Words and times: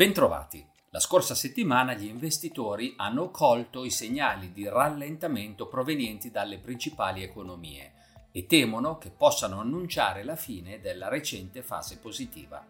Bentrovati. 0.00 0.66
La 0.92 0.98
scorsa 0.98 1.34
settimana 1.34 1.92
gli 1.92 2.06
investitori 2.06 2.94
hanno 2.96 3.30
colto 3.30 3.84
i 3.84 3.90
segnali 3.90 4.50
di 4.50 4.66
rallentamento 4.66 5.68
provenienti 5.68 6.30
dalle 6.30 6.56
principali 6.56 7.22
economie 7.22 7.92
e 8.32 8.46
temono 8.46 8.96
che 8.96 9.10
possano 9.10 9.60
annunciare 9.60 10.24
la 10.24 10.36
fine 10.36 10.80
della 10.80 11.08
recente 11.08 11.62
fase 11.62 11.98
positiva. 11.98 12.66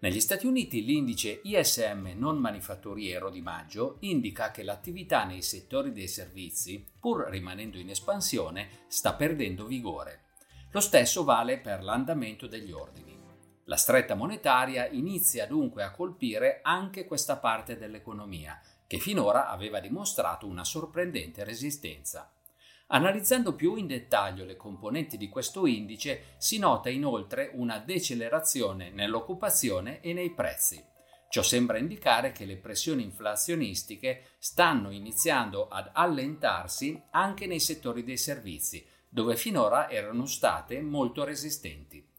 Negli 0.00 0.20
Stati 0.20 0.44
Uniti 0.44 0.84
l'indice 0.84 1.40
ISM 1.44 2.12
non 2.14 2.36
manifatturiero 2.36 3.30
di 3.30 3.40
maggio 3.40 3.96
indica 4.00 4.50
che 4.50 4.64
l'attività 4.64 5.24
nei 5.24 5.40
settori 5.40 5.92
dei 5.92 6.08
servizi, 6.08 6.84
pur 7.00 7.26
rimanendo 7.26 7.78
in 7.78 7.88
espansione, 7.88 8.68
sta 8.88 9.14
perdendo 9.14 9.64
vigore. 9.64 10.24
Lo 10.72 10.80
stesso 10.80 11.24
vale 11.24 11.56
per 11.56 11.82
l'andamento 11.82 12.46
degli 12.46 12.70
ordini. 12.70 13.13
La 13.66 13.76
stretta 13.76 14.14
monetaria 14.14 14.86
inizia 14.88 15.46
dunque 15.46 15.82
a 15.82 15.90
colpire 15.90 16.60
anche 16.62 17.06
questa 17.06 17.38
parte 17.38 17.78
dell'economia, 17.78 18.60
che 18.86 18.98
finora 18.98 19.48
aveva 19.48 19.80
dimostrato 19.80 20.46
una 20.46 20.64
sorprendente 20.64 21.44
resistenza. 21.44 22.30
Analizzando 22.88 23.54
più 23.54 23.76
in 23.76 23.86
dettaglio 23.86 24.44
le 24.44 24.56
componenti 24.56 25.16
di 25.16 25.30
questo 25.30 25.64
indice, 25.66 26.34
si 26.36 26.58
nota 26.58 26.90
inoltre 26.90 27.50
una 27.54 27.78
decelerazione 27.78 28.90
nell'occupazione 28.90 30.00
e 30.00 30.12
nei 30.12 30.30
prezzi. 30.30 30.84
Ciò 31.30 31.42
sembra 31.42 31.78
indicare 31.78 32.32
che 32.32 32.44
le 32.44 32.58
pressioni 32.58 33.02
inflazionistiche 33.02 34.34
stanno 34.38 34.90
iniziando 34.90 35.68
ad 35.68 35.88
allentarsi 35.94 37.02
anche 37.10 37.46
nei 37.46 37.60
settori 37.60 38.04
dei 38.04 38.18
servizi, 38.18 38.86
dove 39.08 39.36
finora 39.36 39.88
erano 39.88 40.26
state 40.26 40.82
molto 40.82 41.24
resistenti. 41.24 42.12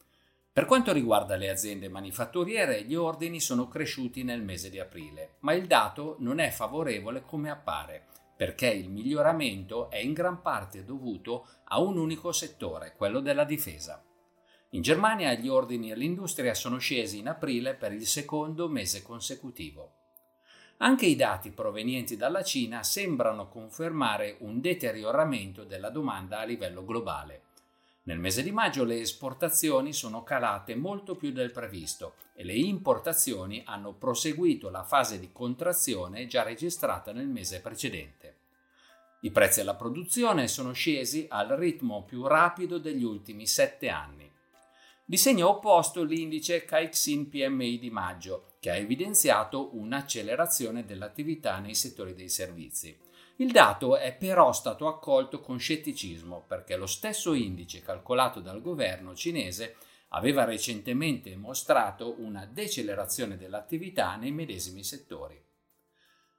Per 0.56 0.64
quanto 0.64 0.94
riguarda 0.94 1.36
le 1.36 1.50
aziende 1.50 1.90
manifatturiere, 1.90 2.86
gli 2.86 2.96
ordini 2.96 3.42
sono 3.42 3.68
cresciuti 3.68 4.24
nel 4.24 4.42
mese 4.42 4.70
di 4.70 4.80
aprile, 4.80 5.36
ma 5.40 5.52
il 5.52 5.68
dato 5.68 6.16
non 6.20 6.40
è 6.40 6.50
favorevole 6.50 7.24
come 7.24 7.50
appare, 7.50 8.06
perché 8.38 8.68
il 8.68 8.90
miglioramento 8.90 9.90
è 9.90 9.98
in 9.98 10.14
gran 10.14 10.42
parte 10.42 10.86
dovuto 10.86 11.46
a 11.66 11.82
un 11.82 11.98
unico 11.98 12.32
settore, 12.32 12.94
quello 12.96 13.20
della 13.20 13.44
difesa. 13.44 14.02
In 14.70 14.82
Germania 14.82 15.34
gli 15.34 15.50
ordini 15.50 15.92
all'industria 15.92 16.54
sono 16.54 16.78
scesi 16.78 17.18
in 17.18 17.28
aprile 17.28 17.74
per 17.74 17.92
il 17.92 18.08
secondo 18.08 18.70
mese 18.70 19.02
consecutivo. 19.02 19.92
Anche 20.78 21.06
i 21.06 21.18
dati 21.18 21.52
provenienti 21.52 22.16
dalla 22.16 22.44
Cina 22.44 22.82
sembrano 22.82 23.50
confermare 23.50 24.38
un 24.40 24.62
deterioramento 24.62 25.66
della 25.66 25.90
domanda 25.90 26.40
a 26.40 26.46
livello 26.46 26.86
globale. 26.86 27.42
Nel 28.08 28.20
mese 28.20 28.44
di 28.44 28.52
maggio 28.52 28.84
le 28.84 29.00
esportazioni 29.00 29.92
sono 29.92 30.24
calate 30.24 30.76
molto 30.76 31.16
più 31.16 31.32
del 31.32 31.52
previsto 31.52 32.14
e 32.36 32.44
le 32.44 32.54
importazioni 32.54 33.64
hanno 33.66 33.94
proseguito 33.94 34.70
la 34.70 34.84
fase 34.84 35.20
di 35.20 35.32
contrazione 35.32 36.28
già 36.28 36.44
registrata 36.44 37.12
nel 37.12 37.28
mese 37.28 37.62
precedente. 37.62 38.38
I 39.22 39.32
prezzi 39.32 39.62
alla 39.62 39.74
produzione 39.74 40.48
sono 40.48 40.72
scesi 40.74 41.26
al 41.28 41.48
ritmo 41.48 42.04
più 42.04 42.28
rapido 42.28 42.78
degli 42.78 43.04
ultimi 43.04 43.48
sette 43.48 43.90
anni. 43.90 44.32
Di 45.04 45.18
segno 45.18 45.50
opposto 45.50 46.04
l'indice 46.04 46.64
Caixin 46.64 47.28
PMI 47.28 47.80
di 47.80 47.90
maggio, 47.90 48.54
che 48.60 48.70
ha 48.70 48.76
evidenziato 48.76 49.76
un'accelerazione 49.76 50.86
dell'attività 50.86 51.58
nei 51.58 51.74
settori 51.74 52.14
dei 52.14 52.30
servizi. 52.30 53.05
Il 53.38 53.52
dato 53.52 53.98
è 53.98 54.16
però 54.16 54.54
stato 54.54 54.88
accolto 54.88 55.42
con 55.42 55.60
scetticismo 55.60 56.46
perché 56.48 56.78
lo 56.78 56.86
stesso 56.86 57.34
indice 57.34 57.82
calcolato 57.82 58.40
dal 58.40 58.62
governo 58.62 59.14
cinese 59.14 59.76
aveva 60.10 60.46
recentemente 60.46 61.36
mostrato 61.36 62.16
una 62.20 62.46
decelerazione 62.46 63.36
dell'attività 63.36 64.16
nei 64.16 64.32
medesimi 64.32 64.86
settori. 64.86 65.44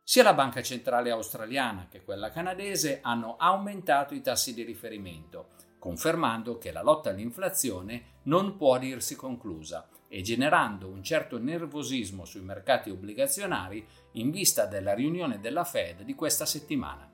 Sia 0.02 0.22
la 0.22 0.32
Banca 0.32 0.62
Centrale 0.62 1.10
Australiana 1.10 1.86
che 1.90 2.02
quella 2.02 2.30
canadese 2.30 3.00
hanno 3.02 3.36
aumentato 3.36 4.14
i 4.14 4.22
tassi 4.22 4.54
di 4.54 4.62
riferimento, 4.62 5.48
confermando 5.78 6.56
che 6.56 6.72
la 6.72 6.82
lotta 6.82 7.10
all'inflazione 7.10 8.20
non 8.22 8.56
può 8.56 8.78
dirsi 8.78 9.16
conclusa 9.16 9.86
e 10.16 10.22
generando 10.22 10.88
un 10.88 11.03
certo 11.03 11.37
nervosismo 11.37 12.25
sui 12.25 12.41
mercati 12.41 12.88
obbligazionari 12.88 13.87
in 14.12 14.31
vista 14.31 14.65
della 14.65 14.94
riunione 14.94 15.41
della 15.41 15.62
Fed 15.62 16.04
di 16.04 16.15
questa 16.15 16.47
settimana. 16.47 17.06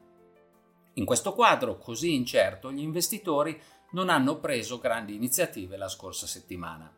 In 0.92 1.04
questo 1.04 1.32
quadro 1.32 1.78
così 1.78 2.14
incerto 2.14 2.70
gli 2.70 2.78
investitori 2.78 3.60
non 3.90 4.08
hanno 4.08 4.38
preso 4.38 4.78
grandi 4.78 5.16
iniziative 5.16 5.76
la 5.76 5.88
scorsa 5.88 6.28
settimana. 6.28 6.94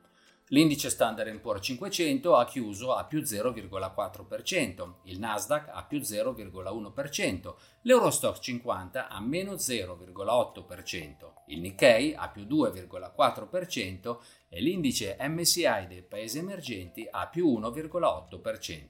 L'indice 0.48 0.90
Standard 0.90 1.40
Poor's 1.40 1.64
500 1.64 2.36
ha 2.36 2.44
chiuso 2.44 2.94
a 2.94 3.06
più 3.06 3.20
0,4%, 3.20 4.96
il 5.04 5.18
Nasdaq 5.18 5.70
a 5.72 5.84
più 5.84 6.00
0,1%, 6.00 7.54
l'Eurostock 7.80 8.38
50 8.38 9.08
a 9.08 9.20
meno 9.20 9.54
0,8%, 9.54 11.32
il 11.46 11.60
Nikkei 11.60 12.12
a 12.14 12.28
più 12.28 12.42
2,4% 12.42 14.18
e 14.50 14.60
l'indice 14.60 15.16
MSI 15.18 15.86
dei 15.88 16.02
paesi 16.02 16.36
emergenti 16.36 17.08
a 17.10 17.26
più 17.26 17.48
1,8%. 17.58 18.84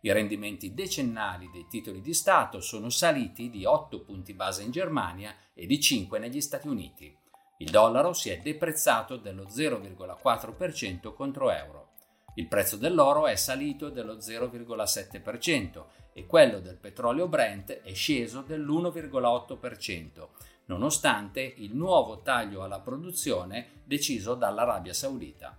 I 0.00 0.10
rendimenti 0.10 0.74
decennali 0.74 1.48
dei 1.52 1.68
titoli 1.68 2.00
di 2.00 2.12
Stato 2.12 2.60
sono 2.60 2.90
saliti 2.90 3.50
di 3.50 3.64
8 3.64 4.00
punti 4.02 4.34
base 4.34 4.64
in 4.64 4.72
Germania 4.72 5.32
e 5.54 5.64
di 5.66 5.78
5 5.78 6.18
negli 6.18 6.40
Stati 6.40 6.66
Uniti. 6.66 7.16
Il 7.62 7.70
dollaro 7.70 8.12
si 8.12 8.28
è 8.28 8.40
deprezzato 8.40 9.16
dello 9.16 9.44
0,4% 9.44 11.14
contro 11.14 11.52
euro. 11.52 11.90
Il 12.34 12.48
prezzo 12.48 12.76
dell'oro 12.76 13.28
è 13.28 13.36
salito 13.36 13.88
dello 13.88 14.16
0,7% 14.16 15.84
e 16.12 16.26
quello 16.26 16.58
del 16.58 16.78
petrolio 16.78 17.28
Brent 17.28 17.70
è 17.82 17.94
sceso 17.94 18.42
dell'1,8%, 18.42 20.28
nonostante 20.64 21.40
il 21.40 21.76
nuovo 21.76 22.22
taglio 22.22 22.64
alla 22.64 22.80
produzione 22.80 23.82
deciso 23.84 24.34
dall'Arabia 24.34 24.92
Saudita. 24.92 25.56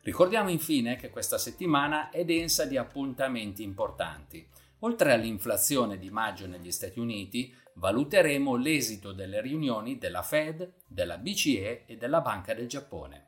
Ricordiamo 0.00 0.48
infine 0.48 0.96
che 0.96 1.10
questa 1.10 1.36
settimana 1.36 2.08
è 2.08 2.24
densa 2.24 2.64
di 2.64 2.78
appuntamenti 2.78 3.62
importanti. 3.62 4.48
Oltre 4.78 5.12
all'inflazione 5.12 5.98
di 5.98 6.08
maggio 6.08 6.46
negli 6.46 6.72
Stati 6.72 6.98
Uniti, 6.98 7.54
valuteremo 7.74 8.56
l'esito 8.56 9.12
delle 9.12 9.40
riunioni 9.40 9.98
della 9.98 10.22
Fed, 10.22 10.74
della 10.86 11.18
BCE 11.18 11.84
e 11.86 11.96
della 11.96 12.20
Banca 12.20 12.54
del 12.54 12.68
Giappone. 12.68 13.26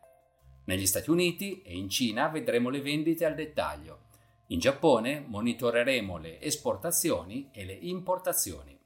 Negli 0.66 0.86
Stati 0.86 1.10
Uniti 1.10 1.62
e 1.62 1.76
in 1.76 1.88
Cina 1.88 2.28
vedremo 2.28 2.70
le 2.70 2.80
vendite 2.80 3.24
al 3.24 3.34
dettaglio. 3.34 4.02
In 4.48 4.58
Giappone 4.58 5.24
monitoreremo 5.26 6.18
le 6.18 6.40
esportazioni 6.40 7.50
e 7.52 7.64
le 7.64 7.74
importazioni. 7.74 8.78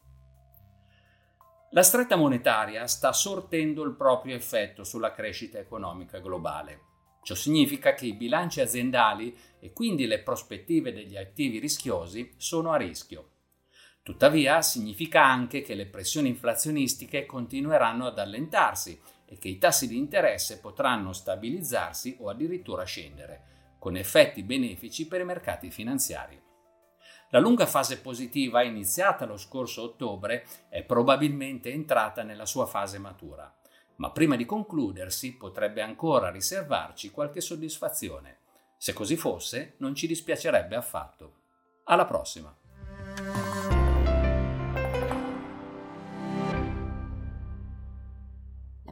La 1.73 1.83
stretta 1.83 2.17
monetaria 2.17 2.87
sta 2.87 3.13
sortendo 3.13 3.83
il 3.83 3.95
proprio 3.95 4.35
effetto 4.35 4.85
sulla 4.85 5.13
crescita 5.13 5.59
economica 5.59 6.19
globale. 6.19 6.81
Ciò 7.23 7.35
significa 7.35 7.93
che 7.93 8.07
i 8.07 8.15
bilanci 8.15 8.61
aziendali 8.61 9.37
e 9.61 9.73
quindi 9.73 10.07
le 10.07 10.21
prospettive 10.21 10.93
degli 10.93 11.17
attivi 11.17 11.59
rischiosi 11.59 12.33
sono 12.39 12.71
a 12.71 12.77
rischio. 12.77 13.33
Tuttavia 14.09 14.63
significa 14.63 15.23
anche 15.23 15.61
che 15.61 15.75
le 15.75 15.85
pressioni 15.85 16.31
inflazionistiche 16.31 17.27
continueranno 17.27 18.07
ad 18.07 18.19
allentarsi 18.19 18.99
e 19.27 19.37
che 19.37 19.49
i 19.49 19.59
tassi 19.59 19.87
di 19.87 19.99
interesse 19.99 20.61
potranno 20.61 21.13
stabilizzarsi 21.13 22.17
o 22.21 22.31
addirittura 22.31 22.85
scendere, 22.85 23.75
con 23.79 23.97
effetti 23.97 24.43
benefici 24.43 25.07
per 25.07 25.21
i 25.21 25.27
mercati 25.27 25.71
finanziari. 25.71 26.41
La 27.29 27.39
lunga 27.39 27.67
fase 27.67 28.01
positiva 28.01 28.63
iniziata 28.63 29.27
lo 29.27 29.37
scorso 29.37 29.83
ottobre 29.83 30.47
è 30.71 30.83
probabilmente 30.85 31.71
entrata 31.71 32.23
nella 32.23 32.47
sua 32.47 32.65
fase 32.65 32.97
matura 32.97 33.55
ma 33.97 34.11
prima 34.11 34.37
di 34.37 34.47
concludersi 34.47 35.37
potrebbe 35.37 35.83
ancora 35.83 36.31
riservarci 36.31 37.11
qualche 37.11 37.43
soddisfazione. 37.43 38.39
Se 38.79 38.95
così 38.95 39.17
fosse, 39.17 39.75
non 39.79 39.95
ci 39.95 40.07
dispiacerebbe 40.07 40.77
affatto. 40.77 41.41
Alla 41.85 42.07
prossima! 42.07 42.58